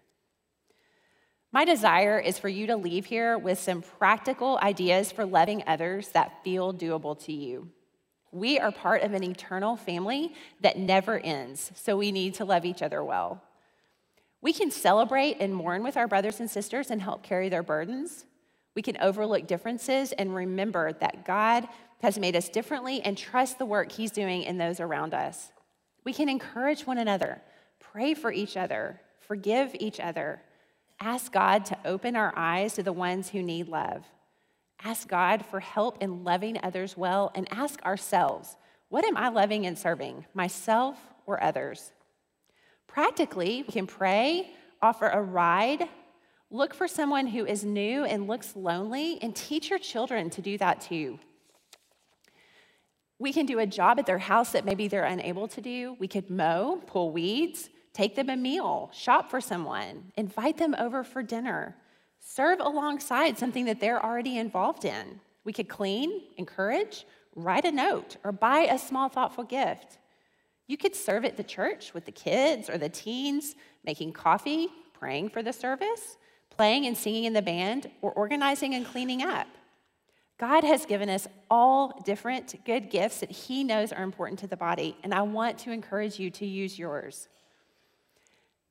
[1.51, 6.09] My desire is for you to leave here with some practical ideas for loving others
[6.09, 7.69] that feel doable to you.
[8.37, 12.65] We are part of an eternal family that never ends, so we need to love
[12.65, 13.41] each other well.
[14.41, 18.25] We can celebrate and mourn with our brothers and sisters and help carry their burdens.
[18.75, 21.67] We can overlook differences and remember that God
[22.03, 25.51] has made us differently and trust the work He's doing in those around us.
[26.03, 27.41] We can encourage one another,
[27.79, 30.43] pray for each other, forgive each other,
[30.99, 34.05] ask God to open our eyes to the ones who need love.
[34.83, 38.55] Ask God for help in loving others well, and ask ourselves
[38.89, 41.91] what am I loving and serving, myself or others?
[42.87, 44.49] Practically, we can pray,
[44.81, 45.89] offer a ride,
[46.49, 50.57] look for someone who is new and looks lonely, and teach your children to do
[50.57, 51.19] that too.
[53.19, 55.97] We can do a job at their house that maybe they're unable to do.
[55.99, 61.03] We could mow, pull weeds, take them a meal, shop for someone, invite them over
[61.03, 61.75] for dinner,
[62.19, 65.19] serve alongside something that they're already involved in.
[65.43, 69.97] We could clean, encourage, write a note, or buy a small, thoughtful gift.
[70.67, 75.29] You could serve at the church with the kids or the teens, making coffee, praying
[75.29, 76.17] for the service,
[76.49, 79.47] playing and singing in the band, or organizing and cleaning up.
[80.37, 84.57] God has given us all different good gifts that He knows are important to the
[84.57, 87.27] body, and I want to encourage you to use yours.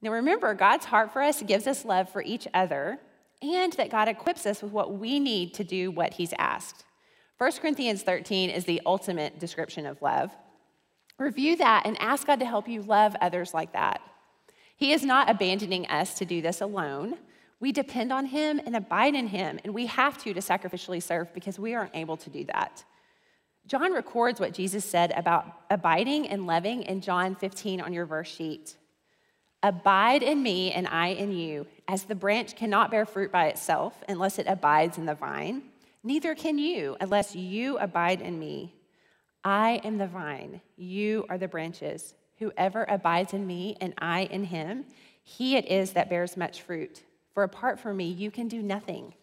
[0.02, 2.98] Now, remember, God's heart for us gives us love for each other,
[3.42, 6.84] and that God equips us with what we need to do what He's asked.
[7.38, 10.30] 1 Corinthians 13 is the ultimate description of love.
[11.18, 14.00] Review that and ask God to help you love others like that.
[14.76, 17.16] He is not abandoning us to do this alone.
[17.60, 21.32] We depend on Him and abide in Him, and we have to to sacrificially serve
[21.32, 22.84] because we aren't able to do that.
[23.66, 28.28] John records what Jesus said about abiding and loving in John 15 on your verse
[28.28, 28.76] sheet.
[29.66, 34.00] Abide in me and I in you, as the branch cannot bear fruit by itself
[34.08, 35.60] unless it abides in the vine,
[36.04, 38.76] neither can you unless you abide in me.
[39.42, 42.14] I am the vine, you are the branches.
[42.38, 44.84] Whoever abides in me and I in him,
[45.24, 47.02] he it is that bears much fruit.
[47.34, 49.14] For apart from me, you can do nothing.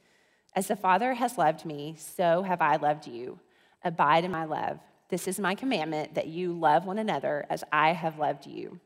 [0.58, 3.40] As the Father has loved me, so have I loved you.
[3.82, 4.82] Abide in my love.
[5.08, 8.82] This is my commandment that you love one another as I have loved you.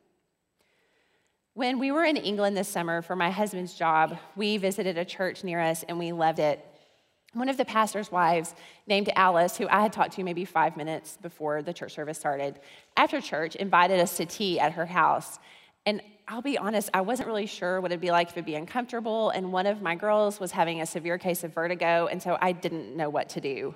[1.58, 5.44] When we were in England this summer for my husband's job, we visited a church
[5.44, 6.64] near us and we loved it.
[7.34, 8.54] One of the pastor's wives,
[8.86, 12.60] named Alice, who I had talked to maybe five minutes before the church service started,
[12.96, 15.40] after church invited us to tea at her house.
[15.88, 18.54] And I'll be honest, I wasn't really sure what it'd be like if it'd be
[18.54, 19.32] uncomfortable.
[19.32, 22.52] And one of my girls was having a severe case of vertigo, and so I
[22.52, 23.74] didn't know what to do.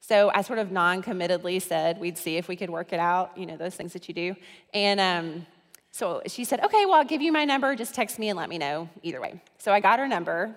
[0.00, 3.38] So I sort of non committedly said we'd see if we could work it out,
[3.38, 4.34] you know, those things that you do.
[4.74, 5.46] And um,
[5.92, 7.74] so she said, okay, well, I'll give you my number.
[7.74, 9.42] Just text me and let me know either way.
[9.58, 10.54] So I got her number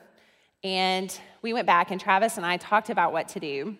[0.63, 3.75] and we went back, and Travis and I talked about what to do.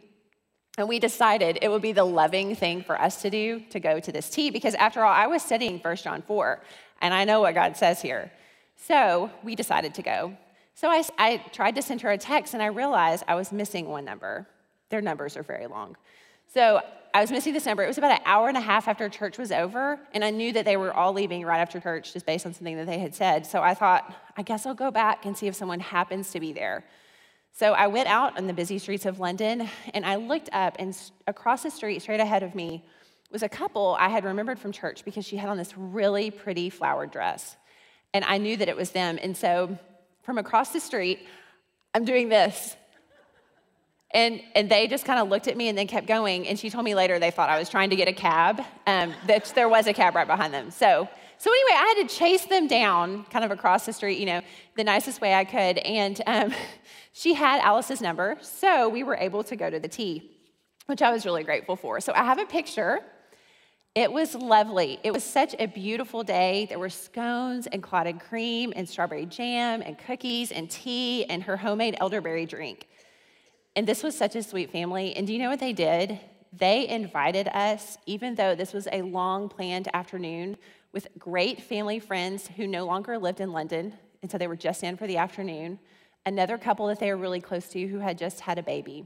[0.77, 3.99] And we decided it would be the loving thing for us to do to go
[3.99, 6.61] to this tea because, after all, I was studying 1 John 4,
[7.01, 8.31] and I know what God says here.
[8.75, 10.35] So we decided to go.
[10.73, 13.87] So I, I tried to send her a text, and I realized I was missing
[13.87, 14.47] one number.
[14.89, 15.95] Their numbers are very long.
[16.53, 16.81] So
[17.15, 17.83] I was missing this number.
[17.83, 20.51] It was about an hour and a half after church was over, and I knew
[20.53, 23.13] that they were all leaving right after church just based on something that they had
[23.13, 23.45] said.
[23.45, 26.53] So I thought, I guess I'll go back and see if someone happens to be
[26.53, 26.83] there.
[27.51, 30.97] So I went out on the busy streets of London, and I looked up, and
[31.27, 32.83] across the street, straight ahead of me,
[33.31, 36.71] was a couple I had remembered from church because she had on this really pretty
[36.71, 37.55] flowered dress.
[38.13, 39.19] And I knew that it was them.
[39.21, 39.77] And so
[40.23, 41.27] from across the street,
[41.93, 42.75] I'm doing this
[44.13, 46.47] and, and they just kind of looked at me and then kept going.
[46.47, 49.13] And she told me later they thought I was trying to get a cab, um,
[49.27, 50.69] that there was a cab right behind them.
[50.69, 54.25] So, so anyway, I had to chase them down kind of across the street, you
[54.25, 54.41] know,
[54.77, 55.79] the nicest way I could.
[55.79, 56.53] And um,
[57.13, 60.31] she had Alice's number, so we were able to go to the tea,
[60.85, 61.99] which I was really grateful for.
[61.99, 62.99] So I have a picture.
[63.95, 64.99] It was lovely.
[65.03, 66.65] It was such a beautiful day.
[66.69, 71.57] There were scones and clotted cream and strawberry jam and cookies and tea and her
[71.57, 72.87] homemade elderberry drink.
[73.75, 75.15] And this was such a sweet family.
[75.15, 76.19] And do you know what they did?
[76.51, 80.57] They invited us, even though this was a long planned afternoon,
[80.91, 83.93] with great family friends who no longer lived in London.
[84.21, 85.79] And so they were just in for the afternoon.
[86.25, 89.05] Another couple that they were really close to who had just had a baby.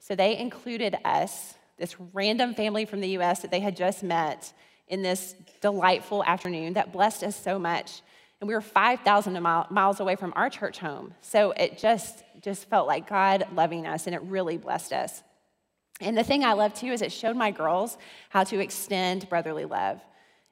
[0.00, 4.52] So they included us, this random family from the US that they had just met,
[4.88, 8.02] in this delightful afternoon that blessed us so much.
[8.40, 11.14] And we were 5,000 miles away from our church home.
[11.20, 15.22] So it just just felt like God loving us, and it really blessed us.
[16.00, 17.96] And the thing I love too is it showed my girls
[18.28, 20.00] how to extend brotherly love.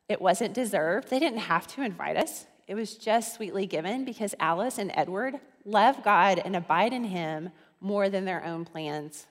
[0.08, 2.46] It wasn't deserved, they didn't have to invite us.
[2.66, 7.50] It was just sweetly given because Alice and Edward love God and abide in Him
[7.80, 9.26] more than their own plans.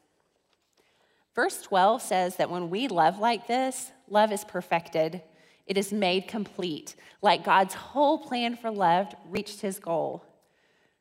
[1.34, 5.24] Verse 12 says that when we love like this, love is perfected.
[5.66, 10.26] It is made complete, like God's whole plan for love reached his goal.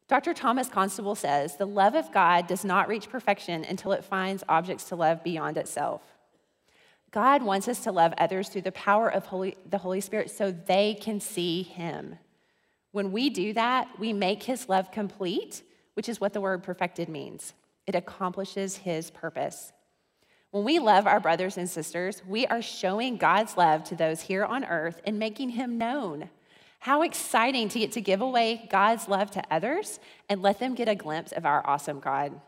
[0.09, 0.35] Dr.
[0.35, 4.85] Thomas Constable says the love of God does not reach perfection until it finds objects
[4.85, 6.03] to love beyond itself.
[7.13, 10.51] God wants us to love others through the power of Holy, the Holy Spirit so
[10.53, 12.17] they can see Him.
[12.93, 15.63] When we do that, we make His love complete,
[15.95, 17.55] which is what the word perfected means.
[17.87, 19.73] It accomplishes His purpose.
[20.51, 24.45] When we love our brothers and sisters, we are showing God's love to those here
[24.45, 26.29] on earth and making Him known.
[26.81, 30.89] How exciting to get to give away God's love to others and let them get
[30.89, 32.41] a glimpse of our awesome God.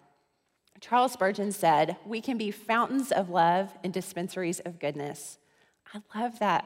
[0.81, 5.39] Charles Spurgeon said, We can be fountains of love and dispensaries of goodness.
[5.95, 6.65] I love that.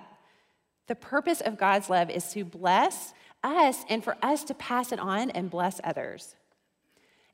[0.86, 3.12] The purpose of God's love is to bless
[3.44, 6.34] us and for us to pass it on and bless others.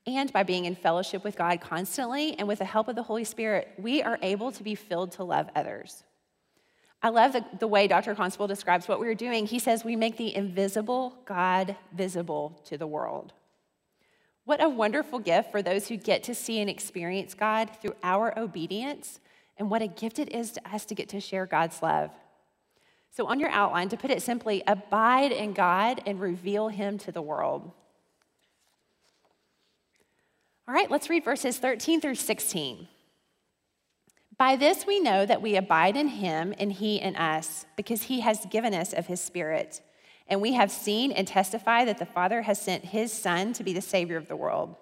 [0.07, 3.25] And by being in fellowship with God constantly and with the help of the Holy
[3.25, 6.03] Spirit, we are able to be filled to love others.
[7.03, 8.15] I love the, the way Dr.
[8.15, 9.47] Constable describes what we're doing.
[9.47, 13.33] He says, We make the invisible God visible to the world.
[14.45, 18.37] What a wonderful gift for those who get to see and experience God through our
[18.39, 19.21] obedience,
[19.57, 22.11] and what a gift it is to us to get to share God's love.
[23.11, 27.13] So, on your outline, to put it simply, abide in God and reveal Him to
[27.13, 27.71] the world.
[30.69, 32.87] All right, let's read verses 13 through 16.
[34.39, 38.21] By this we know that we abide in him and he in us, because he
[38.21, 39.81] has given us of his Spirit.
[40.29, 43.73] And we have seen and testify that the Father has sent his Son to be
[43.73, 44.77] the Savior of the world.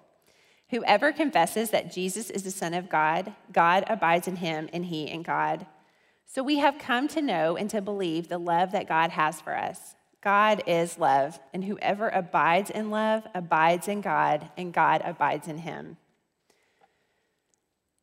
[0.69, 5.09] Whoever confesses that Jesus is the Son of God, God abides in him and he
[5.09, 5.65] in God.
[6.27, 9.57] So we have come to know and to believe the love that God has for
[9.57, 9.95] us.
[10.21, 15.57] God is love, and whoever abides in love abides in God, and God abides in
[15.57, 15.97] him.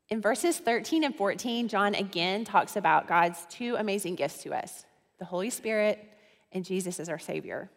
[0.09, 4.85] In verses 13 and 14, John again talks about God's two amazing gifts to us
[5.19, 6.09] the Holy Spirit
[6.53, 7.71] and Jesus as our Savior.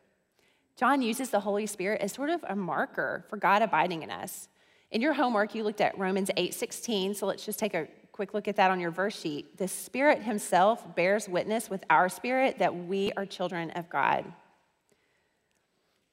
[0.76, 4.48] John uses the Holy Spirit as sort of a marker for God abiding in us.
[4.92, 8.34] In your homework, you looked at Romans 8 16, so let's just take a quick
[8.34, 9.58] look at that on your verse sheet.
[9.58, 14.26] The Spirit Himself bears witness with our spirit that we are children of God.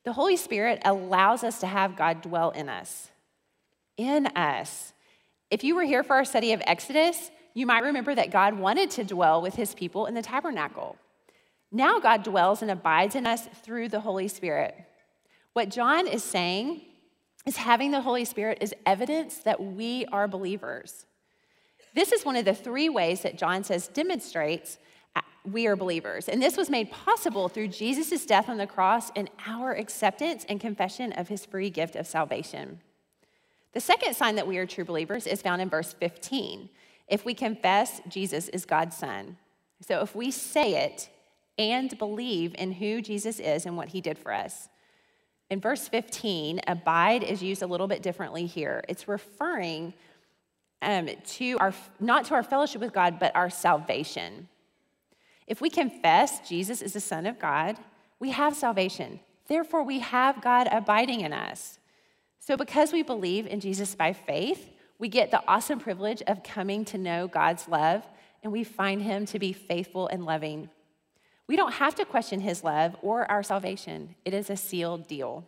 [0.05, 3.11] The Holy Spirit allows us to have God dwell in us.
[3.96, 4.92] In us.
[5.51, 8.90] If you were here for our study of Exodus, you might remember that God wanted
[8.92, 10.96] to dwell with his people in the tabernacle.
[11.72, 14.74] Now God dwells and abides in us through the Holy Spirit.
[15.53, 16.82] What John is saying
[17.46, 21.07] is having the Holy Spirit is evidence that we are believers.
[21.94, 24.78] This is one of the three ways that John says demonstrates
[25.45, 26.28] we are believers.
[26.28, 30.61] And this was made possible through Jesus' death on the cross and our acceptance and
[30.61, 32.80] confession of his free gift of salvation.
[33.72, 36.68] The second sign that we are true believers is found in verse 15.
[37.07, 39.36] If we confess Jesus is God's Son.
[39.80, 41.09] So if we say it
[41.59, 44.68] and believe in who Jesus is and what he did for us.
[45.51, 48.84] In verse 15, abide is used a little bit differently here.
[48.89, 49.95] It's referring
[50.82, 54.49] um, to our, not to our fellowship with God, but our salvation.
[55.49, 57.78] If we confess Jesus is the Son of God,
[58.20, 59.18] we have salvation.
[59.49, 61.78] Therefore, we have God abiding in us.
[62.38, 64.68] So, because we believe in Jesus by faith,
[64.99, 68.07] we get the awesome privilege of coming to know God's love,
[68.42, 70.68] and we find Him to be faithful and loving.
[71.46, 75.44] We don't have to question His love or our salvation, it is a sealed deal.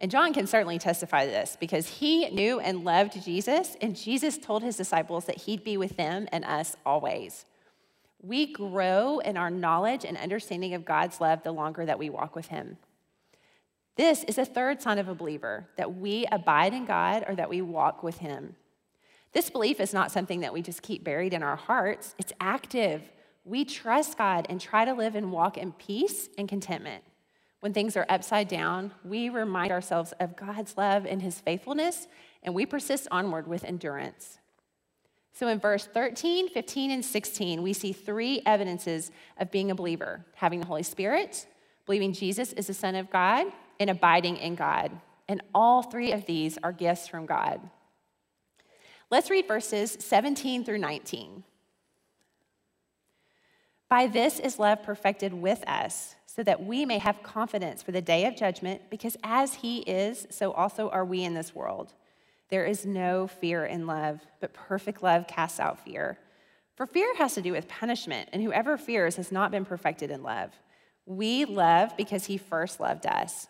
[0.00, 4.38] And John can certainly testify to this because he knew and loved Jesus, and Jesus
[4.38, 7.44] told his disciples that he'd be with them and us always.
[8.22, 12.36] We grow in our knowledge and understanding of God's love the longer that we walk
[12.36, 12.76] with him.
[13.96, 17.50] This is a third sign of a believer that we abide in God or that
[17.50, 18.56] we walk with him.
[19.32, 23.02] This belief is not something that we just keep buried in our hearts, it's active.
[23.44, 27.04] We trust God and try to live and walk in peace and contentment.
[27.60, 32.06] When things are upside down, we remind ourselves of God's love and his faithfulness,
[32.42, 34.39] and we persist onward with endurance.
[35.32, 40.24] So in verse 13, 15, and 16, we see three evidences of being a believer
[40.34, 41.46] having the Holy Spirit,
[41.86, 43.46] believing Jesus is the Son of God,
[43.78, 44.90] and abiding in God.
[45.28, 47.60] And all three of these are gifts from God.
[49.10, 51.44] Let's read verses 17 through 19.
[53.88, 58.00] By this is love perfected with us so that we may have confidence for the
[58.00, 61.92] day of judgment, because as he is, so also are we in this world.
[62.50, 66.18] There is no fear in love, but perfect love casts out fear.
[66.76, 70.22] For fear has to do with punishment, and whoever fears has not been perfected in
[70.22, 70.50] love.
[71.06, 73.48] We love because he first loved us.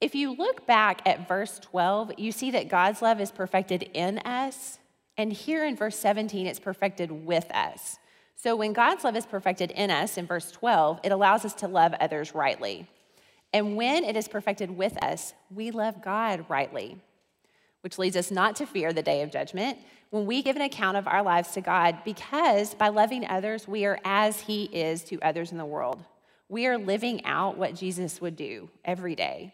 [0.00, 4.18] If you look back at verse 12, you see that God's love is perfected in
[4.18, 4.78] us,
[5.16, 7.98] and here in verse 17, it's perfected with us.
[8.36, 11.68] So when God's love is perfected in us, in verse 12, it allows us to
[11.68, 12.88] love others rightly.
[13.52, 16.98] And when it is perfected with us, we love God rightly,
[17.84, 19.78] which leads us not to fear the day of judgment
[20.08, 23.84] when we give an account of our lives to God, because by loving others, we
[23.84, 26.02] are as He is to others in the world.
[26.48, 29.52] We are living out what Jesus would do every day.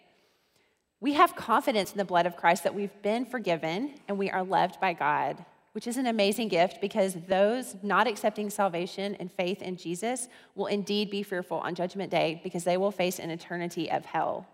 [1.00, 4.44] We have confidence in the blood of Christ that we've been forgiven and we are
[4.44, 9.62] loved by God which is an amazing gift because those not accepting salvation and faith
[9.62, 13.90] in Jesus will indeed be fearful on Judgment Day because they will face an eternity
[13.90, 14.46] of hell.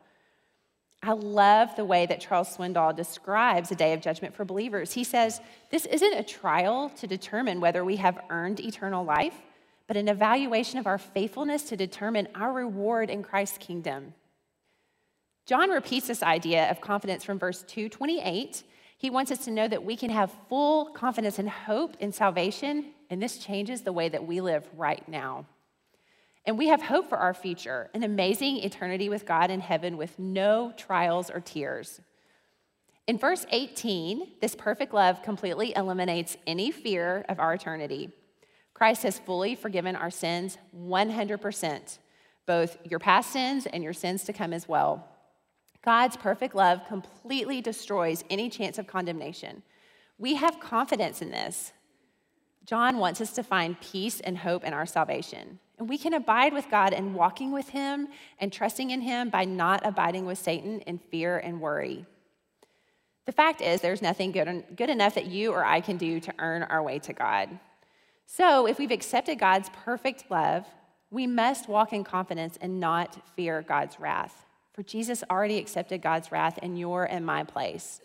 [1.06, 4.92] I love the way that Charles Swindoll describes a day of judgment for believers.
[4.92, 5.40] He says,
[5.70, 9.34] This isn't a trial to determine whether we have earned eternal life,
[9.86, 14.14] but an evaluation of our faithfulness to determine our reward in Christ's kingdom.
[15.46, 18.64] John repeats this idea of confidence from verse 228
[18.98, 22.92] he wants us to know that we can have full confidence and hope in salvation,
[23.10, 25.44] and this changes the way that we live right now.
[26.46, 30.16] And we have hope for our future, an amazing eternity with God in heaven with
[30.18, 32.00] no trials or tears.
[33.08, 38.10] In verse 18, this perfect love completely eliminates any fear of our eternity.
[38.74, 41.98] Christ has fully forgiven our sins 100%,
[42.46, 45.08] both your past sins and your sins to come as well.
[45.84, 49.62] God's perfect love completely destroys any chance of condemnation.
[50.18, 51.72] We have confidence in this.
[52.64, 55.60] John wants us to find peace and hope in our salvation.
[55.78, 58.08] And we can abide with God and walking with Him
[58.38, 62.06] and trusting in Him by not abiding with Satan in fear and worry.
[63.26, 66.34] The fact is, there's nothing good, good enough that you or I can do to
[66.38, 67.58] earn our way to God.
[68.24, 70.64] So, if we've accepted God's perfect love,
[71.10, 74.46] we must walk in confidence and not fear God's wrath
[74.76, 78.02] for Jesus already accepted God's wrath in your and my place.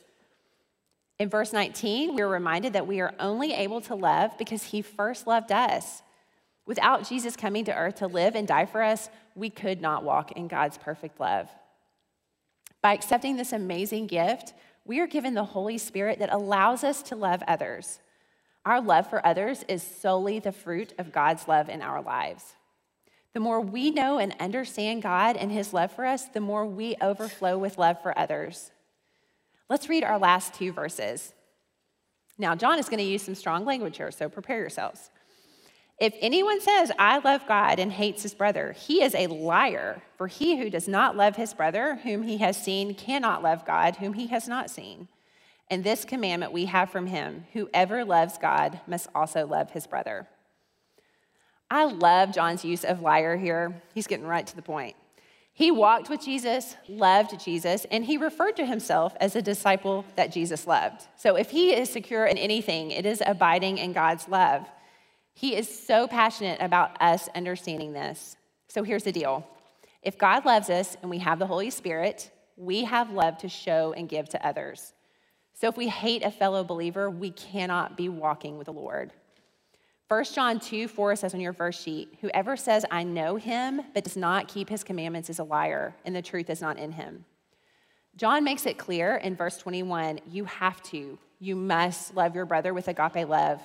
[1.20, 5.28] In verse 19, we're reminded that we are only able to love because he first
[5.28, 6.02] loved us.
[6.66, 10.32] Without Jesus coming to earth to live and die for us, we could not walk
[10.34, 11.50] in God's perfect love.
[12.82, 14.54] By accepting this amazing gift,
[14.86, 18.00] we are given the Holy Spirit that allows us to love others.
[18.66, 22.56] Our love for others is solely the fruit of God's love in our lives.
[23.34, 26.96] The more we know and understand God and His love for us, the more we
[27.02, 28.72] overflow with love for others.
[29.70, 31.34] Let's read our last two verses.
[32.38, 35.12] Now, John is going to use some strong language here, so prepare yourselves.
[36.02, 40.02] If anyone says, I love God and hates his brother, he is a liar.
[40.18, 43.98] For he who does not love his brother, whom he has seen, cannot love God,
[43.98, 45.10] whom he has not seen.
[45.70, 50.28] And this commandment we have from him whoever loves God must also love his brother.
[51.70, 53.80] I love John's use of liar here.
[53.94, 54.96] He's getting right to the point.
[55.54, 60.32] He walked with Jesus, loved Jesus, and he referred to himself as a disciple that
[60.32, 61.04] Jesus loved.
[61.16, 64.68] So if he is secure in anything, it is abiding in God's love.
[65.42, 68.38] He is so passionate about us understanding this.
[68.68, 69.44] So here's the deal
[70.04, 73.92] if God loves us and we have the Holy Spirit, we have love to show
[73.98, 74.94] and give to others.
[75.56, 79.14] So if we hate a fellow believer, we cannot be walking with the Lord.
[80.10, 84.04] 1 John 2 4 says on your verse sheet, Whoever says, I know him, but
[84.04, 87.26] does not keep his commandments is a liar, and the truth is not in him.
[88.16, 92.76] John makes it clear in verse 21 you have to, you must love your brother
[92.76, 93.60] with agape love.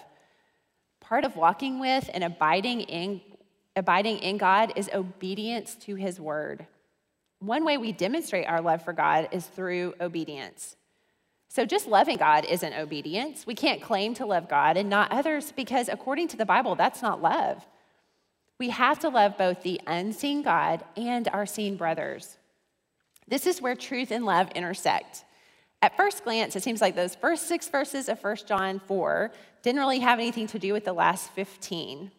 [1.09, 3.21] Part of walking with and abiding in,
[3.77, 6.67] abiding in God is obedience to his word.
[7.39, 10.77] One way we demonstrate our love for God is through obedience.
[11.49, 13.47] So, just loving God isn't obedience.
[13.47, 17.03] We can't claim to love God and not others because, according to the Bible, that's
[17.03, 17.65] not love.
[18.59, 22.37] We have to love both the unseen God and our seen brothers.
[23.29, 25.25] This is where truth and love intersect.
[25.83, 29.31] At first glance, it seems like those first six verses of 1 John 4
[29.67, 32.13] didn't really have anything to do with the last 15.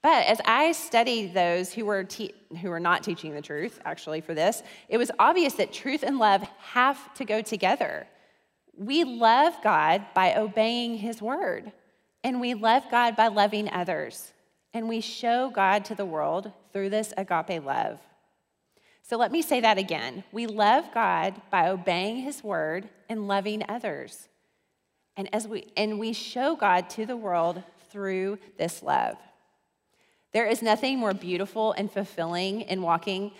[0.00, 2.32] But as I studied those who were, te-
[2.62, 6.18] who were not teaching the truth, actually, for this, it was obvious that truth and
[6.18, 6.40] love
[6.72, 8.06] have to go together.
[8.74, 11.72] We love God by obeying His word,
[12.24, 14.32] and we love God by loving others,
[14.72, 18.00] and we show God to the world through this agape love.
[19.02, 20.24] So let me say that again.
[20.32, 24.30] We love God by obeying His word and loving others.
[25.16, 29.16] And, as we, and we show God to the world through this love.
[30.32, 33.32] There is nothing more beautiful and fulfilling in walking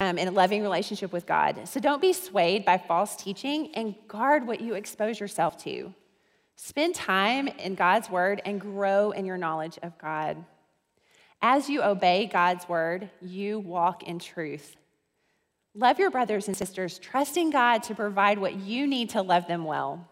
[0.00, 1.66] um, in a loving relationship with God.
[1.66, 5.94] So don't be swayed by false teaching and guard what you expose yourself to.
[6.56, 10.44] Spend time in God's word and grow in your knowledge of God.
[11.40, 14.76] As you obey God's word, you walk in truth.
[15.74, 19.64] Love your brothers and sisters, trusting God to provide what you need to love them
[19.64, 20.08] well.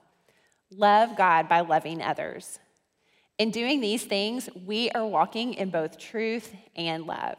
[0.71, 2.59] Love God by loving others.
[3.39, 7.37] In doing these things, we are walking in both truth and love.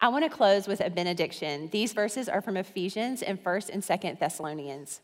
[0.00, 1.70] I want to close with a benediction.
[1.72, 5.00] These verses are from Ephesians and 1st and 2nd Thessalonians.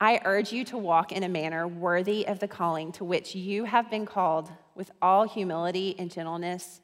[0.00, 3.64] I urge you to walk in a manner worthy of the calling to which you
[3.64, 6.80] have been called, with all humility and gentleness,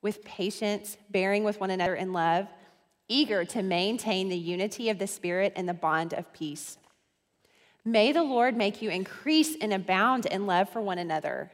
[0.00, 2.48] with patience, bearing with one another in love,
[3.06, 6.78] eager to maintain the unity of the Spirit and the bond of peace.
[7.84, 11.50] May the Lord make you increase and abound in love for one another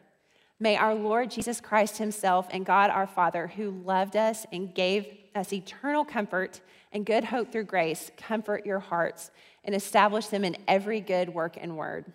[0.63, 5.07] May our Lord Jesus Christ Himself and God our Father, who loved us and gave
[5.35, 6.61] us eternal comfort
[6.93, 9.31] and good hope through grace, comfort your hearts
[9.65, 12.13] and establish them in every good work and word.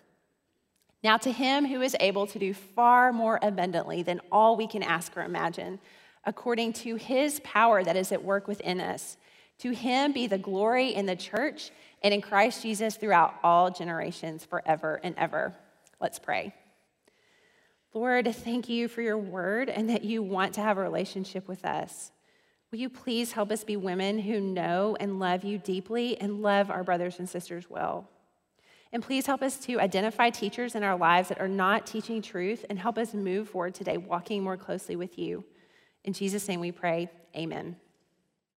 [1.02, 4.84] Now, to Him who is able to do far more abundantly than all we can
[4.84, 5.80] ask or imagine,
[6.24, 9.16] according to His power that is at work within us,
[9.58, 14.44] to Him be the glory in the church and in Christ Jesus throughout all generations,
[14.44, 15.54] forever and ever.
[16.00, 16.54] Let's pray.
[17.94, 21.64] Lord, thank you for your word and that you want to have a relationship with
[21.64, 22.12] us.
[22.70, 26.70] Will you please help us be women who know and love you deeply and love
[26.70, 28.10] our brothers and sisters well?
[28.92, 32.64] And please help us to identify teachers in our lives that are not teaching truth
[32.68, 35.44] and help us move forward today, walking more closely with you.
[36.04, 37.76] In Jesus' name we pray, amen.